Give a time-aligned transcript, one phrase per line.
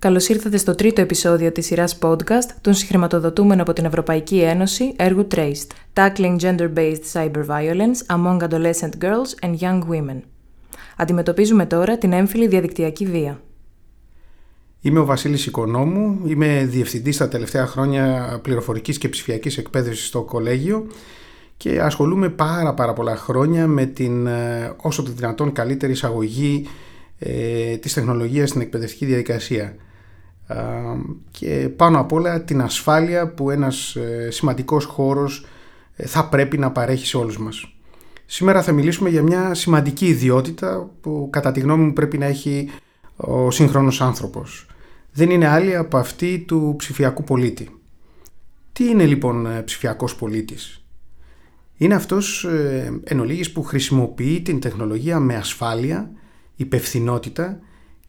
[0.00, 5.26] Καλώς ήρθατε στο τρίτο επεισόδιο της σειράς podcast των συγχρηματοδοτούμενων από την Ευρωπαϊκή Ένωση έργου
[5.34, 10.20] Traced, Tackling Gender-Based Cyber Violence Among Adolescent Girls and Young Women.
[10.96, 13.40] Αντιμετωπίζουμε τώρα την έμφυλη διαδικτυακή βία.
[14.80, 20.86] Είμαι ο Βασίλης Οικονόμου, είμαι διευθυντής τα τελευταία χρόνια πληροφορικής και ψηφιακής εκπαίδευσης στο κολέγιο
[21.56, 26.66] και ασχολούμαι πάρα πάρα πολλά χρόνια με την ε, όσο το δυνατόν καλύτερη εισαγωγή
[27.18, 29.76] ε, της τεχνολογίας στην εκπαιδευτική διαδικασία
[31.30, 35.46] και πάνω απ' όλα την ασφάλεια που ένας ε, σημαντικός χώρος
[35.96, 37.74] ε, θα πρέπει να παρέχει σε όλους μας.
[38.26, 42.70] Σήμερα θα μιλήσουμε για μια σημαντική ιδιότητα που κατά τη γνώμη μου πρέπει να έχει
[43.16, 44.66] ο σύγχρονος άνθρωπος.
[45.12, 47.68] Δεν είναι άλλη από αυτή του ψηφιακού πολίτη.
[48.72, 50.84] Τι είναι λοιπόν ε, ψηφιακός πολίτης;
[51.76, 52.46] Είναι αυτός
[53.04, 56.10] εν ολίγης που χρησιμοποιεί την τεχνολογία με ασφάλεια,
[56.56, 57.58] υπευθυνότητα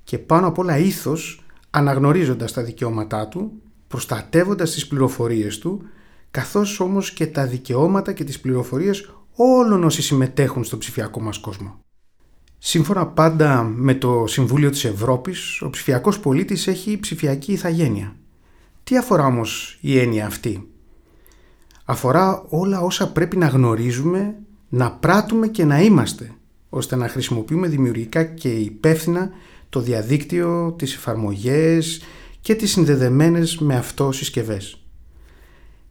[0.04, 1.41] και πάνω απ' όλα ήθος
[1.72, 5.82] αναγνωρίζοντας τα δικαιώματά του, προστατεύοντας τις πληροφορίες του,
[6.32, 11.80] καθώς όμως και τα δικαιώματα και τις πληροφορίες όλων όσοι συμμετέχουν στο ψηφιακό μας κόσμο.
[12.58, 18.16] Σύμφωνα πάντα με το Συμβούλιο της Ευρώπης, ο ψηφιακός πολίτης έχει ψηφιακή ηθαγένεια.
[18.84, 20.72] Τι αφορά όμως η έννοια αυτή;
[21.86, 24.36] Αφορά όλα όσα πρέπει να γνωρίζουμε,
[24.70, 26.32] να πράττουμε και να είμαστε,
[26.70, 29.30] ώστε να χρησιμοποιούμε δημιουργικά και υπεύθυνα
[29.72, 32.02] το διαδίκτυο, τις εφαρμογές
[32.42, 34.84] και τις συνδεδεμένες με αυτό συσκευές.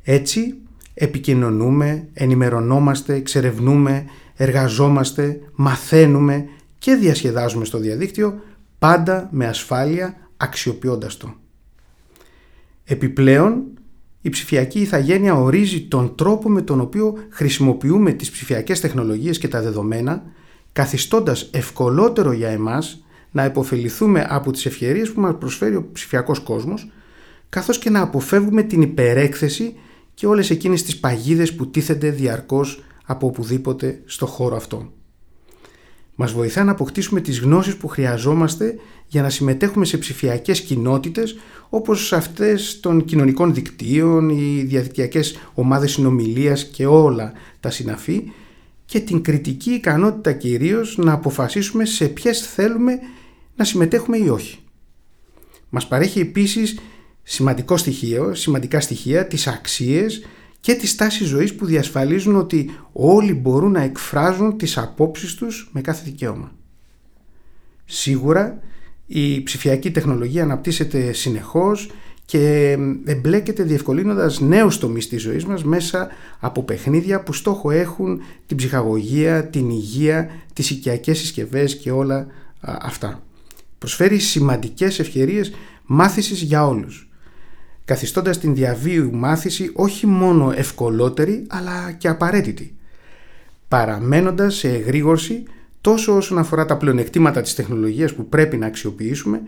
[0.02, 0.54] Έτσι
[0.94, 4.04] επικοινωνούμε, ενημερωνόμαστε, εξερευνούμε,
[4.36, 8.40] εργαζόμαστε, μαθαίνουμε και διασκεδάζουμε στο διαδίκτυο
[8.78, 11.34] πάντα με ασφάλεια αξιοποιώντας το.
[12.84, 13.62] Επιπλέον,
[14.20, 19.62] η ψηφιακή ηθαγένεια ορίζει τον τρόπο με τον οποίο χρησιμοποιούμε τις ψηφιακές τεχνολογίες και τα
[19.62, 20.22] δεδομένα,
[20.72, 26.90] καθιστώντας ευκολότερο για εμάς να υποφεληθούμε από τις ευκαιρίες που μας προσφέρει ο ψηφιακός κόσμος
[27.48, 29.74] καθώς και να αποφεύγουμε την υπερέκθεση
[30.14, 34.92] και όλες εκείνες τις παγίδες που τίθενται διαρκώς από οπουδήποτε στο χώρο αυτό.
[36.14, 41.36] Μας βοηθά να αποκτήσουμε τις γνώσεις που χρειαζόμαστε για να συμμετέχουμε σε ψηφιακές κοινότητες
[41.68, 48.32] όπως αυτές των κοινωνικών δικτύων, οι διαδικτυακές ομάδες συνομιλίας και όλα τα συναφή
[48.84, 52.98] και την κριτική ικανότητα κυρίως να αποφασίσουμε σε ποιες θέλουμε
[53.60, 54.58] να συμμετέχουμε ή όχι.
[55.68, 56.78] Μας παρέχει επίσης
[57.22, 60.22] σημαντικό στοιχείο, σημαντικά στοιχεία, τις αξίες
[60.60, 65.80] και τις τάσεις ζωής που διασφαλίζουν ότι όλοι μπορούν να εκφράζουν τις απόψεις τους με
[65.80, 66.52] κάθε δικαίωμα.
[67.84, 68.58] Σίγουρα
[69.06, 71.90] η ψηφιακή τεχνολογία αναπτύσσεται συνεχώς
[72.24, 76.08] και εμπλέκεται διευκολύνοντας νέους τομείς της ζωής μας μέσα
[76.40, 82.26] από παιχνίδια που στόχο έχουν την ψυχαγωγία, την υγεία, τις οικιακές συσκευές και όλα
[82.60, 83.22] αυτά
[83.80, 85.52] προσφέρει σημαντικές ευκαιρίες
[85.84, 87.10] μάθησης για όλους
[87.84, 92.74] καθιστώντας την διαβίου μάθηση όχι μόνο ευκολότερη αλλά και απαραίτητη
[93.68, 95.42] παραμένοντας σε εγρήγορση
[95.80, 99.40] τόσο όσον αφορά τα πλεονεκτήματα της τεχνολογίας που πρέπει να αξιοποιήσουμε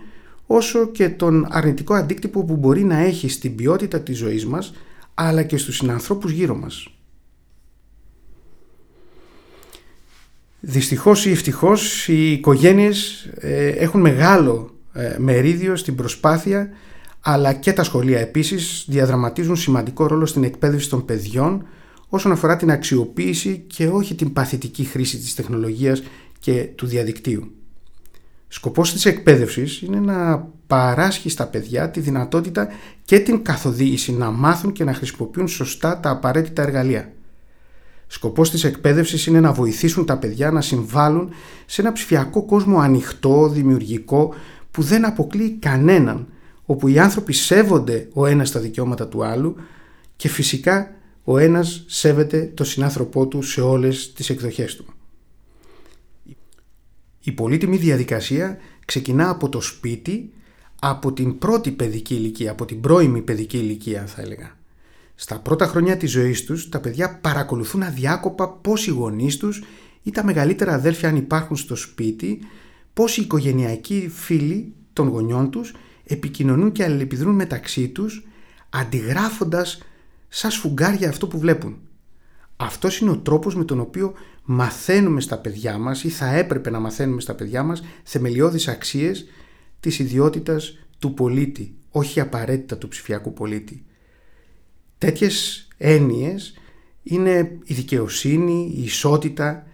[0.47, 4.72] όσο και τον αρνητικό αντίκτυπο που μπορεί να έχει στην ποιότητα της ζωής μας
[5.15, 6.88] αλλά και στους συνανθρώπους γύρω μας.
[10.64, 16.68] Δυστυχώς ή ευτυχώς οι οικογένειες ε, έχουν μεγάλο ε, μερίδιο στην προσπάθεια
[17.20, 21.66] αλλά και τα σχολεία επίσης διαδραματίζουν σημαντικό ρόλο στην εκπαίδευση των παιδιών
[22.08, 26.02] όσον αφορά την αξιοποίηση και όχι την παθητική χρήση της τεχνολογίας
[26.38, 27.52] και του διαδικτύου.
[28.48, 32.68] Σκοπός της εκπαίδευσης είναι να παράσχει στα παιδιά τη δυνατότητα
[33.04, 37.12] και την καθοδήγηση να μάθουν και να χρησιμοποιούν σωστά τα απαραίτητα εργαλεία.
[38.12, 41.30] Σκοπός της εκπαίδευσης είναι να βοηθήσουν τα παιδιά να συμβάλλουν
[41.66, 44.34] σε ένα ψηφιακό κόσμο ανοιχτό, δημιουργικό,
[44.70, 46.26] που δεν αποκλείει κανέναν,
[46.64, 49.56] όπου οι άνθρωποι σέβονται ο ένας τα δικαιώματα του άλλου
[50.16, 54.84] και φυσικά ο ένας σέβεται το συνάνθρωπό του σε όλες τις εκδοχές του.
[57.22, 60.32] Η πολύτιμη διαδικασία ξεκινά από το σπίτι,
[60.80, 64.60] από την πρώτη παιδική ηλικία, από την πρώιμη παιδική ηλικία θα έλεγα.
[65.22, 69.63] Στα πρώτα χρόνια της ζωής τους τα παιδιά παρακολουθούν αδιάκοπα πώς οι γονείς τους
[70.03, 72.39] ή τα μεγαλύτερα αδέλφια αν υπάρχουν στο σπίτι,
[72.92, 75.74] πώς οι οικογενειακοί φίλοι των γονιών τους
[76.04, 78.27] επικοινωνούν και αλληλεπιδρούν μεταξύ τους
[78.71, 79.83] αντιγράφοντας
[80.28, 81.78] σαν σφουγγάρια αυτό που βλέπουν.
[82.57, 84.13] Αυτός είναι ο τρόπος με τον οποίο
[84.45, 89.25] μαθαίνουμε στα παιδιά μας ή θα έπρεπε να μαθαίνουμε στα παιδιά μας θεμελιώδεις αξίες
[89.80, 93.84] της ιδιότητας του πολίτη, όχι απαραίτητα του ψηφιακού πολίτη.
[95.03, 96.54] Τέτοιες έννοιες
[97.03, 99.66] είναι η δικαιοσύνη, η ισότητα,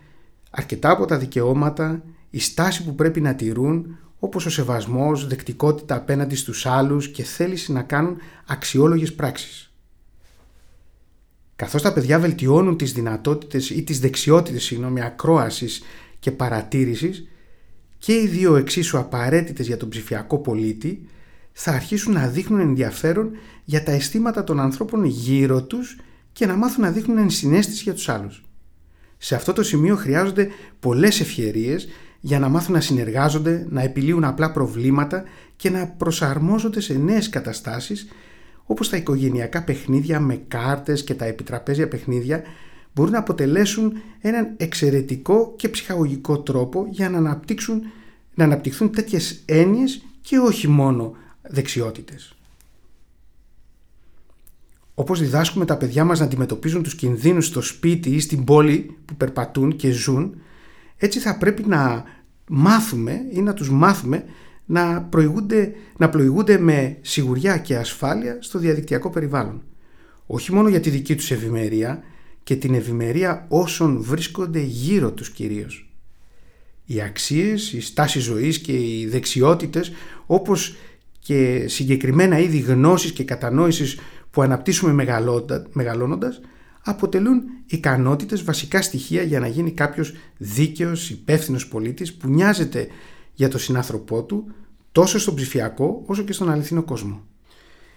[0.51, 6.35] αρκετά από τα δικαιώματα, η στάση που πρέπει να τηρούν όπως ο σεβασμός, δεκτικότητα απέναντι
[6.35, 8.17] στους άλλους και θέληση να κάνουν
[8.47, 9.73] αξιόλογες πράξεις.
[11.57, 15.83] Καθώς τα παιδιά βελτιώνουν τις δυνατότητες ή τις δεξιότητες συγγνώμη, ακρόασης
[16.19, 17.29] και παρατήρησης
[17.99, 21.09] και οι δύο εξίσου απαραίτητες για τον ψηφιακό πολίτη
[21.61, 23.31] θα αρχίσουν να δείχνουν ενδιαφέρον
[23.65, 25.99] για τα αισθήματα των ανθρώπων γύρω τους
[26.33, 28.45] και να μάθουν να δείχνουν ενσυναίσθηση για τους άλλους.
[29.17, 30.49] Σε αυτό το σημείο χρειάζονται
[30.81, 31.89] πολλές ευκαιρίες
[32.21, 35.25] για να μάθουν να συνεργάζονται, να επιλύουν απλά προβλήματα
[35.57, 38.09] και να προσαρμόζονται σε νέες καταστάσεις
[38.65, 42.43] όπως τα οικογενειακά παιχνίδια με κάρτες και τα επιτραπέζια παιχνίδια
[42.95, 47.83] μπορούν να αποτελέσουν έναν εξαιρετικό και ψυχαγωγικό τρόπο για να, αναπτύξουν,
[48.35, 51.17] να αναπτυχθούν τέτοιες έννοιες και όχι μόνο
[51.49, 52.33] δεξιότητες.
[54.95, 59.15] Όπως διδάσκουμε τα παιδιά μας να αντιμετωπίζουν τους κινδύνους στο σπίτι ή στην πόλη που
[59.15, 60.41] περπατούν και ζουν,
[60.97, 62.05] έτσι θα πρέπει να
[62.49, 64.25] μάθουμε ή να τους μάθουμε
[64.67, 69.63] να προηγούνται, να προηγούνται με σιγουριά και ασφάλεια στο διαδικτυακό περιβάλλον.
[70.27, 72.03] Όχι μόνο για τη δική τους ευημερία
[72.43, 75.93] και την ευημερία όσων βρίσκονται γύρω τους κυρίως.
[76.85, 79.93] Οι αξίες, η στάση ζωής και οι δεξιότητες
[80.27, 80.77] όπως
[81.29, 83.99] και συγκεκριμένα είδη γνώσης και κατανόησης
[84.31, 85.05] που αναπτύσσουμε
[85.73, 86.41] μεγαλώνοντας
[86.83, 92.87] αποτελούν ικανότητες βασικά στοιχεία για να γίνει κάποιος δίκαιος, υπεύθυνος πολίτης που νοιάζεται
[93.33, 94.53] για τον συνάνθρωπό του
[94.93, 97.23] τόσο στον ψηφιακό όσο και στον αληθινό κόσμο.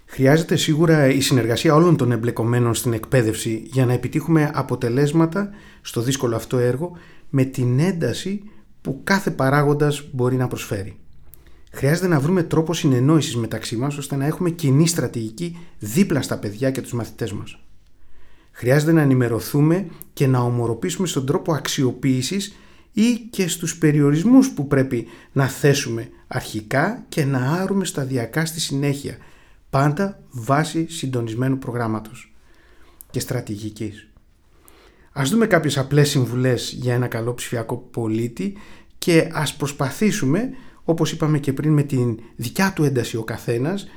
[0.05, 5.49] Χρειάζεται σίγουρα η συνεργασία όλων των εμπλεκομένων στην εκπαίδευση για να επιτύχουμε αποτελέσματα
[5.81, 6.97] στο δύσκολο αυτό έργο
[7.29, 8.43] με την ένταση
[8.81, 11.00] που κάθε παράγοντας μπορεί να προσφέρει.
[11.73, 16.71] Χρειάζεται να βρούμε τρόπο συνεννόησης μεταξύ μας ώστε να έχουμε κοινή στρατηγική δίπλα στα παιδιά
[16.71, 17.59] και τους μαθητές μας.
[18.51, 22.55] Χρειάζεται να ενημερωθούμε και να ομοροποιήσουμε στον τρόπο αξιοποίησης
[22.93, 29.17] ή και στους περιορισμούς που πρέπει να θέσουμε αρχικά και να άρουμε σταδιακά στη συνέχεια,
[29.69, 32.33] πάντα βάσει συντονισμένου προγράμματος
[33.09, 34.07] και στρατηγικής.
[35.11, 38.57] Ας δούμε κάποιες απλές συμβουλές για ένα καλό ψηφιακό πολίτη
[38.97, 40.49] και ας προσπαθήσουμε,
[40.83, 43.87] όπως είπαμε και πριν με την δικιά του ένταση ο καθένας,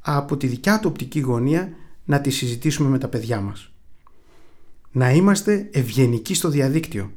[0.00, 1.72] από τη δικιά του οπτική γωνία
[2.04, 3.72] να τη συζητήσουμε με τα παιδιά μας
[4.92, 7.12] να είμαστε ευγενικοί στο διαδίκτυο.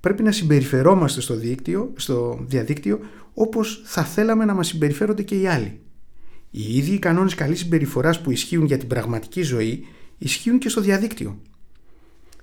[0.00, 2.98] Πρέπει να συμπεριφερόμαστε στο, δίκτυο, στο διαδίκτυο
[3.34, 5.80] όπως θα θέλαμε να μας συμπεριφέρονται και οι άλλοι.
[6.50, 9.86] Οι ίδιοι κανόνες καλής συμπεριφοράς που ισχύουν για την πραγματική ζωή
[10.18, 11.40] ισχύουν και στο διαδίκτυο.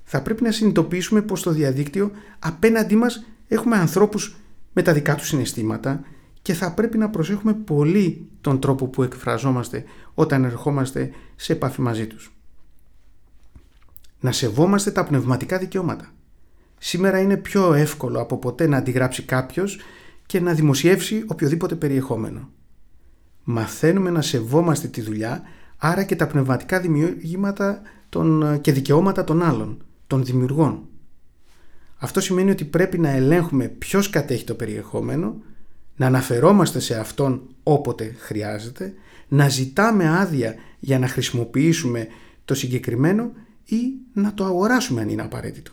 [0.04, 4.36] Θα πρέπει να συνειδητοποιήσουμε πως στο διαδίκτυο απέναντί μας έχουμε ανθρώπους
[4.80, 6.02] με τα δικά τους συναισθήματα
[6.42, 9.84] και θα πρέπει να προσέχουμε πολύ τον τρόπο που εκφραζόμαστε
[10.14, 12.34] όταν ερχόμαστε σε επαφή μαζί τους
[14.20, 16.14] να σεβόμαστε τα πνευματικά δικαιώματα.
[16.78, 19.80] Σήμερα είναι πιο εύκολο από ποτέ να αντιγράψει κάποιος
[20.26, 22.50] και να δημοσιεύσει οποιοδήποτε περιεχόμενο.
[23.44, 25.42] Μαθαίνουμε να σεβόμαστε τη δουλειά,
[25.78, 30.88] άρα και τα πνευματικά δημιουργήματα των, και δικαιώματα των άλλων, των δημιουργών.
[32.02, 35.42] Αυτό σημαίνει ότι πρέπει να ελέγχουμε ποιος κατέχει το περιεχόμενο,
[35.96, 38.94] να αναφερόμαστε σε αυτόν όποτε χρειάζεται,
[39.28, 42.08] να ζητάμε άδεια για να χρησιμοποιήσουμε
[42.46, 43.32] το συγκεκριμένο
[43.66, 43.78] ή
[44.14, 45.72] να το αγοράσουμε αν είναι απαραίτητο.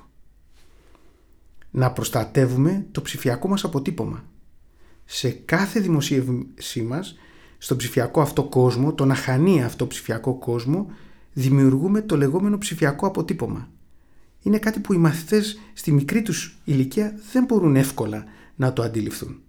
[1.70, 4.24] Να προστατεύουμε το ψηφιακό μας αποτύπωμα.
[5.04, 7.16] Σε κάθε δημοσίευσή μας,
[7.58, 10.90] στον ψηφιακό αυτό κόσμο, τον αχανή αυτό ψηφιακό κόσμο,
[11.32, 13.68] δημιουργούμε το λεγόμενο ψηφιακό αποτύπωμα.
[14.46, 18.24] Είναι κάτι που οι μαθητές στη μικρή τους ηλικία δεν μπορούν εύκολα
[18.56, 19.40] να το αντιληφθούν.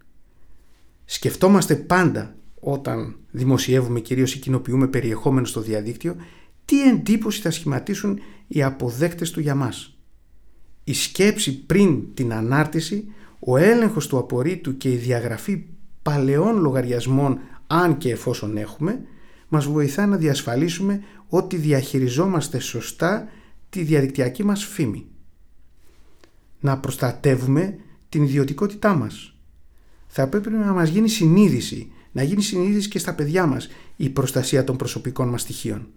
[1.06, 6.16] Σκεφτόμαστε πάντα όταν δημοσιεύουμε κυρίως ή κοινοποιούμε περιεχόμενο στο διαδίκτυο
[6.66, 9.98] τι εντύπωση θα σχηματίσουν οι αποδέκτες του για μας.
[10.84, 13.06] Η σκέψη πριν την ανάρτηση,
[13.39, 15.66] ο έλεγχος του απορρίτου και η διαγραφή
[16.01, 19.01] παλαιών λογαριασμών αν και εφόσον έχουμε,
[19.48, 23.27] μας βοηθά να διασφαλίσουμε ότι διαχειριζόμαστε σωστά
[23.69, 25.05] τη διαδικτυακή μας φήμη.
[26.59, 27.77] Να προστατεύουμε
[28.09, 29.36] την ιδιωτικότητά μας.
[30.07, 34.63] Θα πρέπει να μας γίνει συνείδηση, να γίνει συνείδηση και στα παιδιά μας η προστασία
[34.63, 35.88] των προσωπικών μας στοιχείων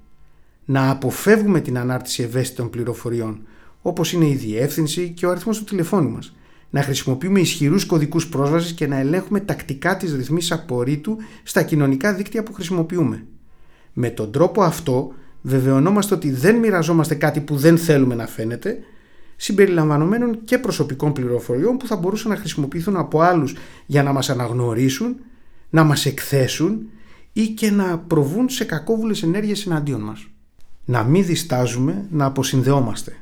[0.70, 3.40] να αποφεύγουμε την ανάρτηση ευαίσθητων πληροφοριών,
[3.82, 6.34] όπως είναι η διεύθυνση και ο αριθμός του τηλεφώνου μας.
[6.70, 12.42] Να χρησιμοποιούμε ισχυρούς κωδικούς πρόσβασης και να ελέγχουμε τακτικά τις ρυθμίσεις απορρίτου στα κοινωνικά δίκτυα
[12.42, 13.26] που χρησιμοποιούμε.
[13.92, 18.78] Με τον τρόπο αυτό βεβαιωνόμαστε ότι δεν μοιραζόμαστε κάτι που δεν θέλουμε να φαίνεται,
[19.36, 23.54] συμπεριλαμβανομένων και προσωπικών πληροφοριών που θα μπορούσαν να χρησιμοποιηθούν από άλλους
[23.86, 25.16] για να μας αναγνωρίσουν,
[25.70, 26.88] να μας εκθέσουν
[27.32, 30.30] ή και να προβούν σε κακόβουλες ενέργειες εναντίον μας
[30.90, 33.16] να μην διστάζουμε να αποσυνδεόμαστε.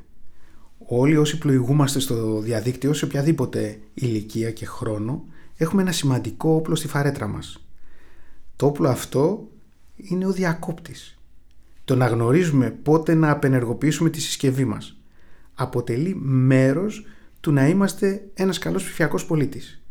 [0.79, 5.25] Όλοι όσοι πλοηγούμαστε στο διαδίκτυο σε οποιαδήποτε ηλικία και χρόνο
[5.57, 7.67] έχουμε ένα σημαντικό όπλο στη φαρέτρα μας.
[8.57, 9.49] Το όπλο αυτό
[9.97, 11.18] είναι ο διακόπτης.
[11.89, 14.97] Το να γνωρίζουμε πότε να απενεργοποιήσουμε τη συσκευή μας.
[15.55, 17.07] Αποτελεί μέρος
[17.41, 19.83] του να είμαστε ένας καλός ψηφιακός πολίτης.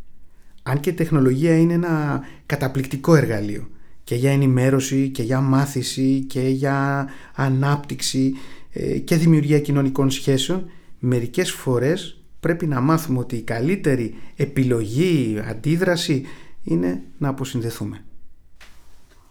[0.64, 3.70] Αν και η τεχνολογία είναι ένα καταπληκτικό εργαλείο
[4.04, 8.34] και για ενημέρωση και για μάθηση και για ανάπτυξη
[8.72, 16.24] ε, και δημιουργία κοινωνικών σχέσεων, μερικές φορές πρέπει να μάθουμε ότι η καλύτερη επιλογή, αντίδραση
[16.64, 18.02] είναι να αποσυνδεθούμε.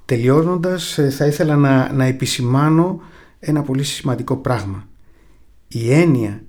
[0.07, 3.01] Τελειώνοντας ε, θα ήθελα να, να επισημάνω
[3.39, 4.89] ένα πολύ σημαντικό πράγμα.
[5.69, 6.43] Η έννοια,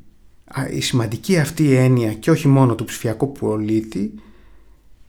[0.72, 4.14] η σημαντική αυτή έννοια και όχι μόνο του ψηφιακού πολίτη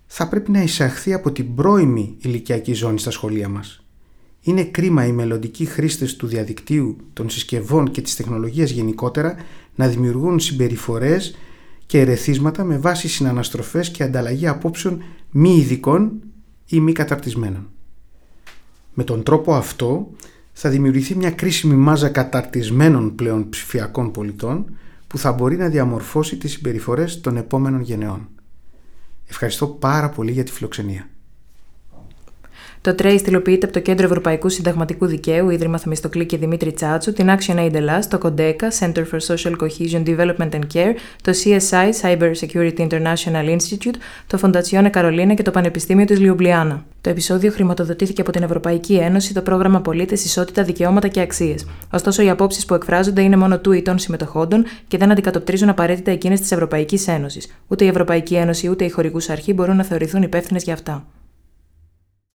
[0.06, 3.84] θα πρέπει να εισαχθεί από την πρώιμη ηλικιακή ζώνη στα σχολεία μας.
[4.40, 9.36] Είναι κρίμα οι μελλοντικοί χρήστες του διαδικτύου, των συσκευών και της τεχνολογίας γενικότερα
[9.74, 11.36] να δημιουργούν συμπεριφορές
[11.86, 16.22] και ερεθίσματα με βάση συναναστροφές και ανταλλαγή απόψεων μη ειδικών
[16.66, 17.68] ή μη καταρτισμένων.
[19.00, 20.10] Με τον τρόπο αυτό
[20.52, 24.76] θα δημιουργηθεί μια κρίσιμη μάζα καταρτισμένων πλέον ψηφιακών πολιτών
[25.06, 28.28] που θα μπορεί να διαμορφώσει τις συμπεριφορές των επόμενων γενεών.
[29.26, 31.08] Ευχαριστώ πάρα πολύ για τη φιλοξενία.
[32.80, 37.28] Το TRACE υλοποιείται από το Κέντρο Ευρωπαϊκού Συνταγματικού Δικαίου, Ίδρυμα Θεμιστοκλή και Δημήτρη Τσάτσου, την
[37.28, 42.32] Action Aid Ελλάς, το CODECA, Center for Social Cohesion Development and Care, το CSI, Cyber
[42.40, 46.84] Security International Institute, το Fondazione Carolina και το Πανεπιστήμιο της Λιουμπλιάνα.
[47.00, 51.66] Το επεισόδιο χρηματοδοτήθηκε από την Ευρωπαϊκή Ένωση, το πρόγραμμα Πολίτες, Ισότητα, Δικαιώματα και Αξίες.
[51.92, 56.10] Ωστόσο, οι απόψεις που εκφράζονται είναι μόνο του ή των συμμετοχόντων και δεν αντικατοπτρίζουν απαραίτητα
[56.10, 57.46] εκείνες της Ευρωπαϊκής Ένωσης.
[57.68, 61.04] Ούτε η Ευρωπαϊκή Ένωση ούτε η χορηγούς αρχή μπορούν να θεωρηθούν υπεύθυνες για αυτά.